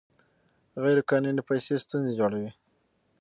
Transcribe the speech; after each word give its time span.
غیر 0.81 0.97
قانوني 1.09 1.41
پیسې 1.49 1.73
ستونزې 1.85 2.13
جوړوي. 2.19 2.51